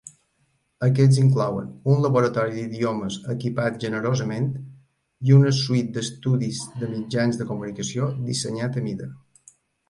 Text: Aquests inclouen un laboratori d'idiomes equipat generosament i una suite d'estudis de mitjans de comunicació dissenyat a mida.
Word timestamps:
Aquests 0.85 1.17
inclouen 1.23 1.65
un 1.95 1.99
laboratori 2.05 2.55
d'idiomes 2.71 3.17
equipat 3.33 3.77
generosament 3.83 4.47
i 5.29 5.35
una 5.37 5.53
suite 5.59 5.95
d'estudis 5.99 6.63
de 6.81 6.91
mitjans 6.95 7.39
de 7.43 7.49
comunicació 7.53 8.09
dissenyat 8.33 8.81
a 8.83 8.85
mida. 8.89 9.11